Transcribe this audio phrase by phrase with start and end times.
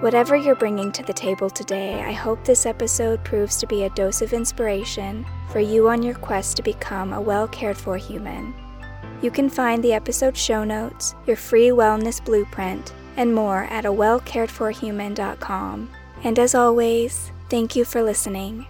[0.00, 3.90] Whatever you're bringing to the table today, I hope this episode proves to be a
[3.90, 8.54] dose of inspiration for you on your quest to become a well cared for human.
[9.20, 13.90] You can find the episode show notes, your free wellness blueprint, and more at a
[13.90, 15.90] wellcaredforhuman.com.
[16.24, 18.66] And as always, thank you for listening.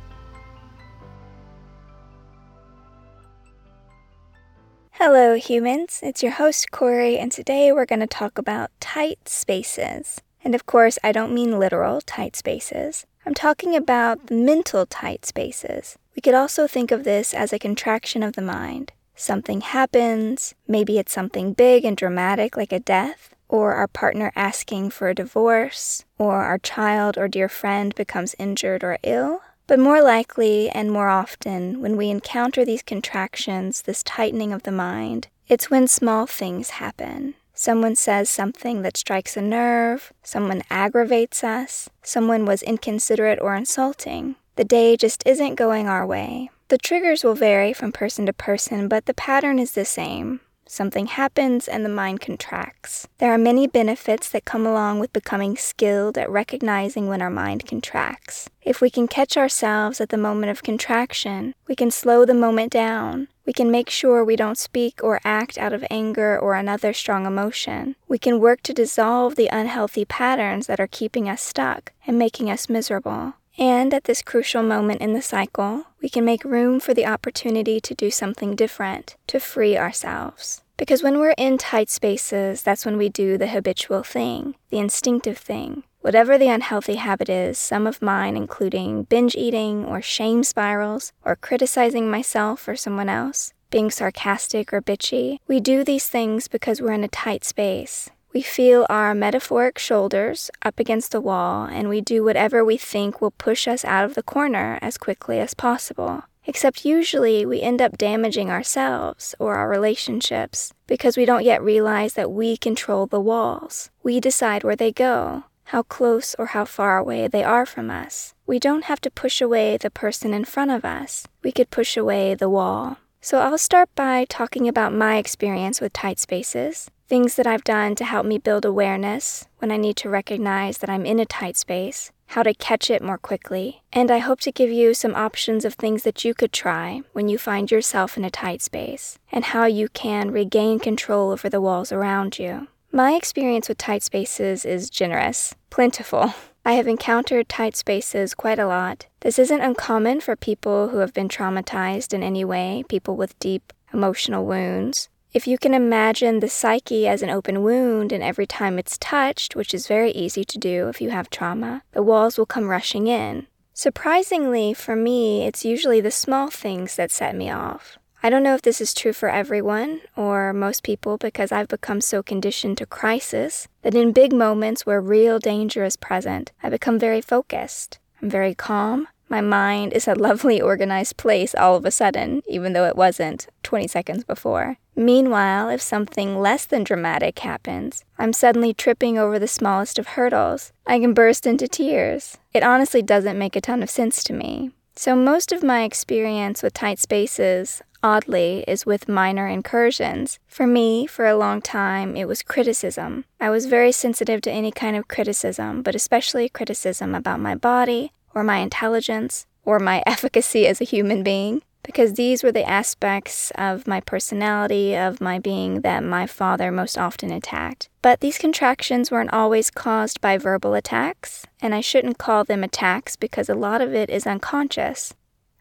[4.91, 6.01] Hello, humans.
[6.02, 10.21] It's your host, Kory, and today we're going to talk about tight spaces.
[10.43, 13.07] And of course, I don't mean literal tight spaces.
[13.27, 15.99] I'm talking about the mental tight spaces.
[16.16, 18.93] We could also think of this as a contraction of the mind.
[19.15, 24.91] Something happens, maybe it's something big and dramatic like a death, or our partner asking
[24.91, 29.43] for a divorce, or our child or dear friend becomes injured or ill.
[29.66, 34.73] But more likely and more often, when we encounter these contractions, this tightening of the
[34.73, 37.35] mind, it's when small things happen.
[37.63, 44.37] Someone says something that strikes a nerve, someone aggravates us, someone was inconsiderate or insulting.
[44.57, 46.49] The day just isn't going our way.
[46.69, 50.41] The triggers will vary from person to person, but the pattern is the same.
[50.73, 53.09] Something happens and the mind contracts.
[53.18, 57.66] There are many benefits that come along with becoming skilled at recognizing when our mind
[57.66, 58.49] contracts.
[58.63, 62.71] If we can catch ourselves at the moment of contraction, we can slow the moment
[62.71, 63.26] down.
[63.45, 67.26] We can make sure we don't speak or act out of anger or another strong
[67.26, 67.97] emotion.
[68.06, 72.48] We can work to dissolve the unhealthy patterns that are keeping us stuck and making
[72.48, 73.34] us miserable.
[73.59, 77.80] And at this crucial moment in the cycle, we can make room for the opportunity
[77.80, 80.62] to do something different, to free ourselves.
[80.76, 85.36] Because when we're in tight spaces, that's when we do the habitual thing, the instinctive
[85.36, 85.82] thing.
[86.00, 91.36] Whatever the unhealthy habit is, some of mine including binge eating or shame spirals or
[91.36, 96.92] criticizing myself or someone else, being sarcastic or bitchy, we do these things because we're
[96.92, 98.08] in a tight space.
[98.32, 103.20] We feel our metaphoric shoulders up against the wall, and we do whatever we think
[103.20, 106.22] will push us out of the corner as quickly as possible.
[106.46, 112.14] Except usually we end up damaging ourselves or our relationships because we don't yet realize
[112.14, 113.90] that we control the walls.
[114.04, 118.34] We decide where they go, how close or how far away they are from us.
[118.46, 121.96] We don't have to push away the person in front of us, we could push
[121.96, 122.98] away the wall.
[123.20, 127.97] So I'll start by talking about my experience with tight spaces things that I've done
[127.97, 131.56] to help me build awareness when I need to recognize that I'm in a tight
[131.56, 135.65] space, how to catch it more quickly, and I hope to give you some options
[135.65, 139.47] of things that you could try when you find yourself in a tight space, and
[139.47, 142.69] how you can regain control over the walls around you.
[142.93, 146.32] My experience with tight spaces is generous, plentiful.
[146.65, 149.06] I have encountered tight spaces quite a lot.
[149.20, 153.72] This isn't uncommon for people who have been traumatized in any way, people with deep
[153.93, 155.09] emotional wounds.
[155.32, 159.54] If you can imagine the psyche as an open wound, and every time it's touched,
[159.54, 163.06] which is very easy to do if you have trauma, the walls will come rushing
[163.06, 163.46] in.
[163.72, 167.96] Surprisingly, for me, it's usually the small things that set me off.
[168.24, 172.00] I don't know if this is true for everyone or most people because I've become
[172.00, 176.98] so conditioned to crisis that in big moments where real danger is present, I become
[176.98, 178.00] very focused.
[178.20, 179.06] I'm very calm.
[179.30, 183.46] My mind is a lovely organized place all of a sudden, even though it wasn't
[183.62, 184.76] 20 seconds before.
[184.96, 190.72] Meanwhile, if something less than dramatic happens, I'm suddenly tripping over the smallest of hurdles.
[190.84, 192.38] I can burst into tears.
[192.52, 194.72] It honestly doesn't make a ton of sense to me.
[194.96, 200.40] So, most of my experience with tight spaces, oddly, is with minor incursions.
[200.48, 203.24] For me, for a long time, it was criticism.
[203.40, 208.12] I was very sensitive to any kind of criticism, but especially criticism about my body,
[208.35, 213.50] or my intelligence, or my efficacy as a human being, because these were the aspects
[213.56, 217.88] of my personality, of my being that my father most often attacked.
[218.03, 223.17] But these contractions weren't always caused by verbal attacks, and I shouldn't call them attacks
[223.17, 225.15] because a lot of it is unconscious.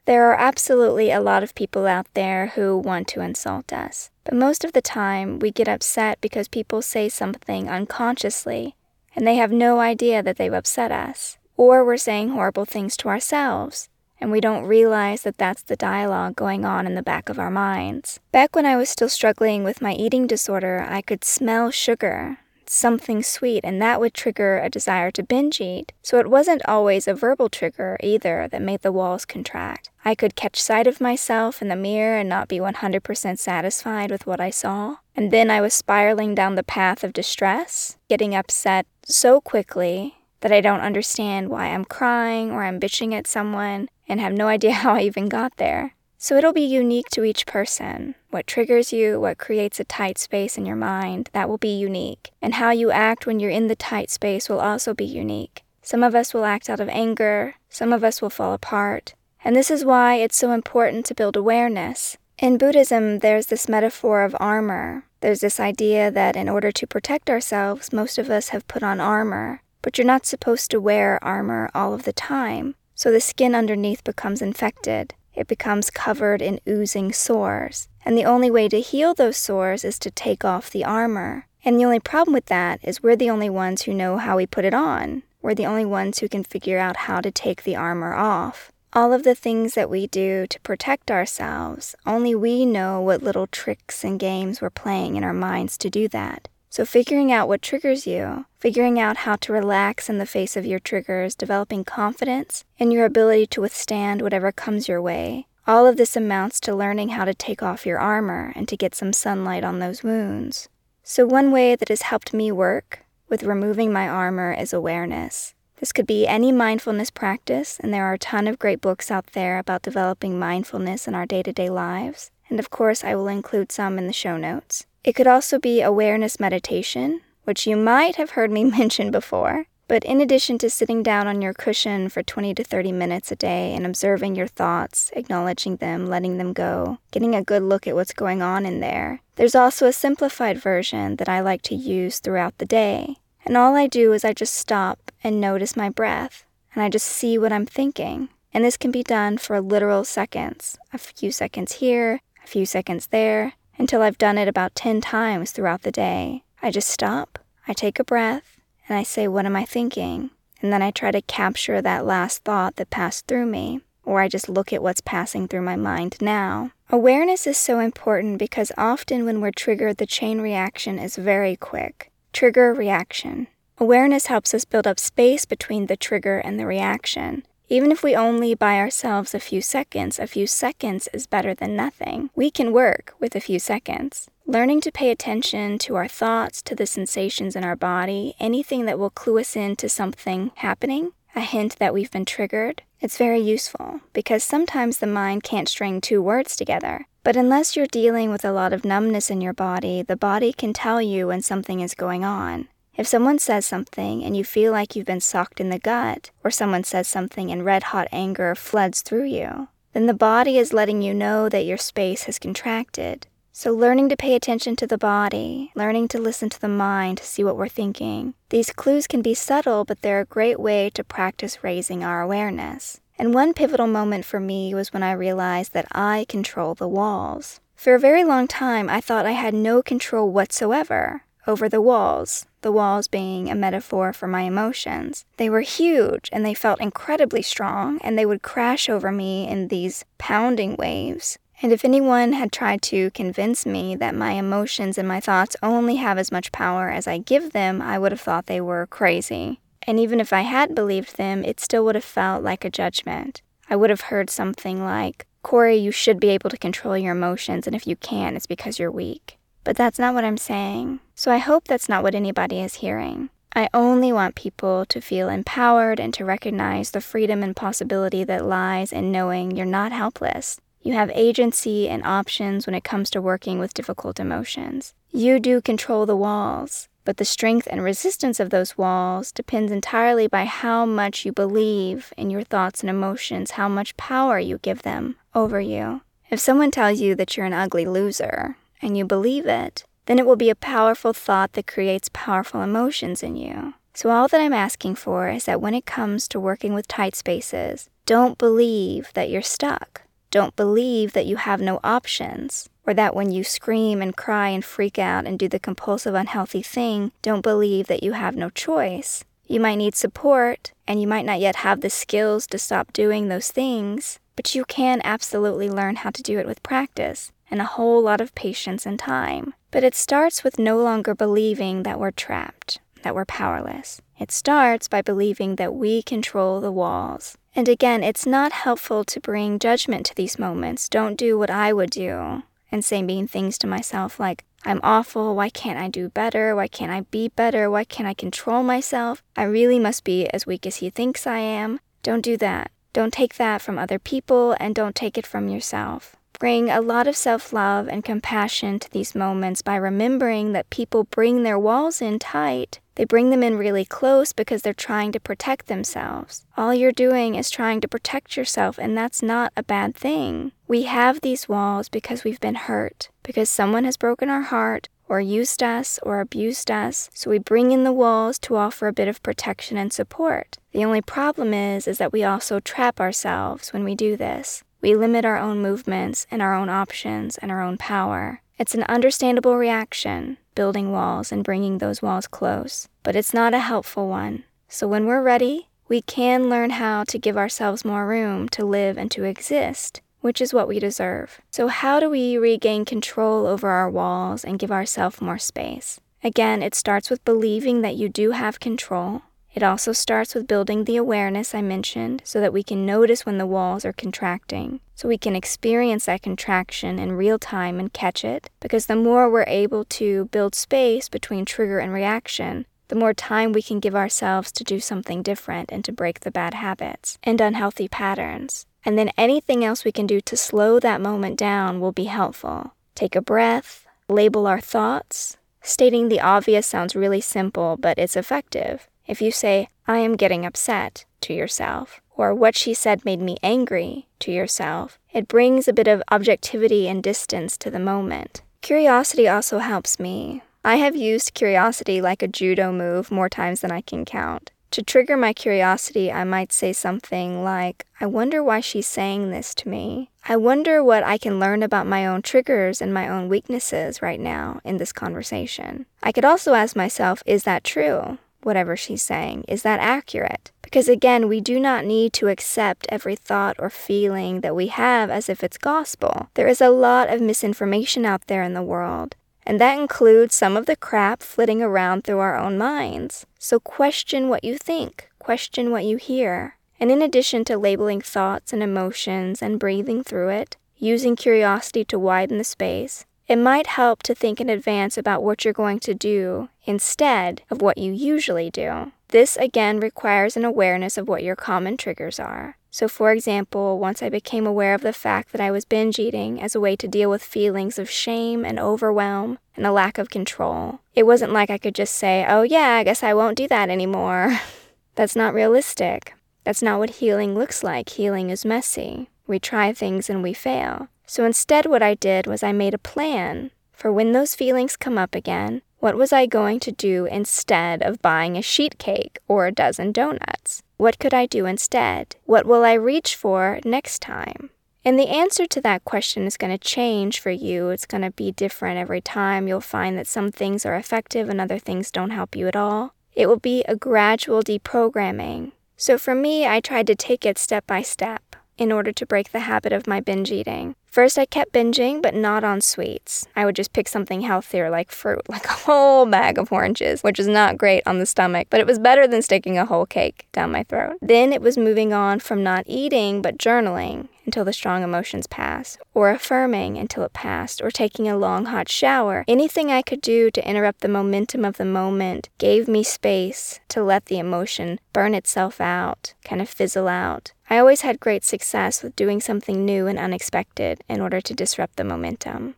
[0.06, 4.33] There are absolutely a lot of people out there who want to insult us, but
[4.33, 8.75] most of the time we get upset because people say something unconsciously,
[9.16, 13.09] and they have no idea that they've upset us or we're saying horrible things to
[13.09, 13.89] ourselves,
[14.21, 17.51] and we don't realize that that's the dialogue going on in the back of our
[17.51, 18.21] minds.
[18.31, 22.38] Back when I was still struggling with my eating disorder, I could smell sugar.
[22.71, 25.91] something sweet, and that would trigger a desire to binge eat.
[26.03, 29.89] So it wasn't always a verbal trigger either that made the walls contract.
[30.06, 34.27] I could catch sight of myself in the mirror and not be 100% satisfied with
[34.27, 34.97] what I saw.
[35.15, 40.51] And then I was spiraling down the path of distress, getting upset so quickly that
[40.51, 44.71] I don't understand why I'm crying or I'm bitching at someone and have no idea
[44.71, 45.95] how I even got there.
[46.21, 48.15] So it'll be unique to each person.
[48.30, 52.31] What triggers you, what creates a tight space in your mind, that will be unique.
[52.41, 55.63] And how you act when you're in the tight space will also be unique.
[55.81, 59.15] Some of us will act out of anger, some of us will fall apart.
[59.45, 62.18] And this is why it's so important to build awareness.
[62.38, 65.06] In Buddhism, there's this metaphor of armor.
[65.21, 69.00] There's this idea that in order to protect ourselves, most of us have put on
[69.00, 69.62] armor.
[69.81, 74.03] But you're not supposed to wear armor all of the time, so the skin underneath
[74.03, 77.87] becomes infected it becomes covered in oozing sores.
[78.03, 81.47] And the only way to heal those sores is to take off the armor.
[81.63, 84.45] And the only problem with that is we're the only ones who know how we
[84.45, 85.23] put it on.
[85.41, 88.73] We're the only ones who can figure out how to take the armor off.
[88.91, 93.47] All of the things that we do to protect ourselves, only we know what little
[93.47, 96.49] tricks and games we're playing in our minds to do that.
[96.71, 100.68] So, figuring out what triggers you, figuring out how to relax in the face of
[100.68, 105.98] your triggers, developing confidence in your ability to withstand whatever comes your way, all of
[105.98, 109.63] this amounts to learning how to take off your armor and to get some sunlight
[109.63, 110.69] on those wounds.
[111.04, 113.00] So, one way that has helped me work
[113.30, 115.56] with removing my armor is awareness.
[115.80, 119.27] This could be any mindfulness practice, and there are a ton of great books out
[119.33, 122.30] there about developing mindfulness in our day to day lives.
[122.48, 124.86] And of course, I will include some in the show notes.
[125.03, 129.65] It could also be awareness meditation, which you might have heard me mention before.
[129.89, 133.35] But in addition to sitting down on your cushion for 20 to 30 minutes a
[133.35, 137.95] day and observing your thoughts, acknowledging them, letting them go, getting a good look at
[137.95, 142.19] what's going on in there, there's also a simplified version that I like to use
[142.19, 143.15] throughout the day.
[143.45, 147.07] And all I do is I just stop and notice my breath, and I just
[147.07, 148.29] see what I'm thinking.
[148.53, 153.07] And this can be done for literal seconds a few seconds here, a few seconds
[153.07, 156.43] there, until I've done it about 10 times throughout the day.
[156.61, 160.29] I just stop, I take a breath, and I say, What am I thinking?
[160.61, 164.27] And then I try to capture that last thought that passed through me, or I
[164.27, 166.71] just look at what's passing through my mind now.
[166.89, 172.11] Awareness is so important because often when we're triggered, the chain reaction is very quick.
[172.33, 173.47] Trigger reaction.
[173.77, 177.43] Awareness helps us build up space between the trigger and the reaction.
[177.71, 181.75] Even if we only buy ourselves a few seconds, a few seconds is better than
[181.75, 182.31] nothing.
[182.36, 184.27] We can work with a few seconds.
[184.48, 188.98] Learning to pay attention to our thoughts, to the sensations in our body, anything that
[188.98, 194.01] will clue us into something happening, a hint that we've been triggered, it's very useful
[194.13, 197.06] because sometimes the mind can't string two words together.
[197.24, 200.74] But unless you're dealing with a lot of numbness in your body, the body can
[200.74, 202.68] tell you when something is going on.
[202.99, 206.51] If someone says something and you feel like you've been socked in the gut, or
[206.51, 211.01] someone says something and red hot anger floods through you, then the body is letting
[211.01, 213.25] you know that your space has contracted.
[213.53, 217.25] So, learning to pay attention to the body, learning to listen to the mind to
[217.25, 221.01] see what we're thinking, these clues can be subtle, but they're a great way to
[221.01, 222.99] practice raising our awareness.
[223.17, 227.61] And one pivotal moment for me was when I realized that I control the walls.
[227.77, 232.45] For a very long time, I thought I had no control whatsoever over the walls,
[232.62, 235.25] the walls being a metaphor for my emotions.
[235.38, 239.69] They were huge and they felt incredibly strong, and they would crash over me in
[239.69, 241.37] these pounding waves.
[241.61, 245.97] And if anyone had tried to convince me that my emotions and my thoughts only
[245.97, 249.59] have as much power as I give them, I would have thought they were crazy.
[249.83, 253.42] And even if I had believed them, it still would have felt like a judgment.
[253.69, 257.66] I would have heard something like, Kory, you should be able to control your emotions,
[257.66, 259.38] and if you can't, it's because you're weak.
[259.63, 260.99] But that's not what I'm saying.
[261.16, 263.30] So I hope that's not what anybody is hearing.
[263.56, 268.45] I only want people to feel empowered and to recognize the freedom and possibility that
[268.45, 270.59] lies in knowing you're not helpless.
[270.81, 274.94] You have agency and options when it comes to working with difficult emotions.
[275.11, 280.28] You do control the walls, but the strength and resistance of those walls depends entirely
[280.28, 284.83] by how much you believe in your thoughts and emotions, how much power you give
[284.83, 286.01] them over you.
[286.30, 290.26] If someone tells you that you're an ugly loser, and you believe it, then it
[290.26, 293.74] will be a powerful thought that creates powerful emotions in you.
[293.94, 297.16] So, all that I'm asking for is that when it comes to working with tight
[297.16, 300.04] spaces, don't believe that you're stuck.
[300.31, 304.64] Don't believe that you have no options, or that when you scream and cry and
[304.64, 309.24] freak out and do the compulsive unhealthy thing, don't believe that you have no choice.
[309.48, 313.28] You might need support, and you might not yet have the skills to stop doing
[313.28, 317.65] those things, but you can absolutely learn how to do it with practice and a
[317.65, 319.53] whole lot of patience and time.
[319.71, 324.01] But it starts with no longer believing that we're trapped, that we're powerless.
[324.19, 327.37] It starts by believing that we control the walls.
[327.56, 330.89] And again, it's not helpful to bring judgment to these moments.
[330.89, 335.35] Don't do what I would do and say mean things to myself like, I'm awful.
[335.35, 336.56] Why can't I do better?
[336.56, 337.69] Why can't I be better?
[337.69, 339.23] Why can't I control myself?
[339.35, 341.79] I really must be as weak as he thinks I am.
[342.03, 342.71] Don't do that.
[342.91, 346.18] Don't take that from other people and don't take it from yourself.
[346.39, 351.03] Bring a lot of self love and compassion to these moments by remembering that people
[351.03, 355.21] bring their walls in tight they bring them in really close because they're trying to
[355.21, 356.45] protect themselves.
[356.57, 360.51] All you're doing is trying to protect yourself, and that's not a bad thing.
[360.67, 365.21] We have these walls because we've been hurt, because someone has broken our heart, or
[365.21, 369.07] used us, or abused us, so we bring in the walls to offer a bit
[369.07, 370.57] of protection and support.
[370.73, 374.65] The only problem is, is that we also trap ourselves when we do this.
[374.81, 378.42] We limit our own movements and our own options and our own power.
[378.57, 383.59] It's an understandable reaction, building walls and bringing those walls close, but it's not a
[383.59, 384.44] helpful one.
[384.68, 388.98] So when we're ready, we can learn how to give ourselves more room to live
[388.98, 391.42] and to exist, which is what we deserve.
[391.50, 396.00] So, how do we regain control over our walls and give ourselves more space?
[396.24, 400.83] Again, it starts with believing that you do have control it also starts with building
[400.83, 405.07] the awareness I mentioned so that we can notice when the walls are contracting, so
[405.07, 408.49] we can experience that contraction in real time and catch it.
[408.59, 413.51] Because the more we're able to build space between trigger and reaction, the more time
[413.51, 417.39] we can give ourselves to do something different and to break the bad habits and
[417.39, 418.65] unhealthy patterns.
[418.85, 422.73] And then anything else we can do to slow that moment down will be helpful.
[422.95, 425.37] Take a breath, label our thoughts.
[425.61, 428.87] Stating the obvious sounds really simple, but it's effective.
[429.09, 433.37] If you say, I am getting upset to yourself, or what she said made me
[433.42, 438.44] angry to yourself, it brings a bit of objectivity and distance to the moment.
[438.61, 440.44] Curiosity also helps me.
[440.63, 444.51] I have used curiosity like a judo move more times than I can count.
[444.71, 449.56] To trigger my curiosity, I might say something like, I wonder why she's saying this
[449.56, 450.11] to me.
[450.28, 454.19] I wonder what I can learn about my own triggers and my own weaknesses right
[454.19, 455.87] now in this conversation.
[456.04, 458.19] I could also ask myself, is that true?
[458.49, 459.45] Whatever she's saying.
[459.47, 460.49] Is that accurate?
[460.63, 465.11] Because again, we do not need to accept every thought or feeling that we have
[465.11, 466.29] as if it's gospel.
[466.33, 469.15] There is a lot of misinformation out there in the world,
[469.45, 473.27] and that includes some of the crap flitting around through our own minds.
[473.37, 476.56] So question what you think, question what you hear.
[476.79, 481.99] And in addition to labeling thoughts and emotions and breathing through it, using curiosity to
[481.99, 485.94] widen the space, it might help to think in advance about what you're going to
[485.94, 488.92] do instead of what you usually do.
[489.09, 492.57] This again requires an awareness of what your common triggers are.
[492.71, 496.42] So, for example, once I became aware of the fact that I was binge eating
[496.42, 500.09] as a way to deal with feelings of shame and overwhelm and a lack of
[500.09, 503.48] control, it wasn't like I could just say, oh, yeah, I guess I won't do
[503.48, 504.40] that anymore.
[504.95, 506.14] That's not realistic.
[506.44, 507.90] That's not what healing looks like.
[507.90, 509.09] Healing is messy.
[509.28, 510.90] We try things and we fail.
[511.09, 514.95] So instead, what I did was I made a plan for when those feelings come
[514.95, 515.63] up again.
[515.80, 519.91] What was I going to do instead of buying a sheet cake or a dozen
[519.91, 520.62] donuts?
[520.78, 522.15] What could I do instead?
[522.25, 524.51] What will I reach for next time?
[524.86, 527.69] And the answer to that question is going to change for you.
[527.69, 529.47] It's going to be different every time.
[529.47, 532.93] You'll find that some things are effective and other things don't help you at all.
[533.15, 535.54] It will be a gradual deprogramming.
[535.75, 539.32] So for me, I tried to take it step by step in order to break
[539.32, 540.75] the habit of my binge eating.
[540.91, 543.27] First, I kept binging, but not on sweets.
[543.36, 547.19] I would just pick something healthier like fruit, like a whole bag of oranges, which
[547.19, 550.25] is not great on the stomach, but it was better than sticking a whole cake
[550.31, 550.97] down my throat.
[551.01, 555.75] Then it was moving on from not eating, but journaling until the strong emotions pass,
[555.95, 559.25] or affirming until it passed, or taking a long hot shower.
[559.27, 563.84] Anything I could do to interrupt the momentum of the moment gave me space to
[563.84, 567.34] let the emotion burn itself out, kind of fizzle out.
[567.49, 571.76] I always had great success with doing something new and unexpected in order to disrupt
[571.76, 572.56] the momentum.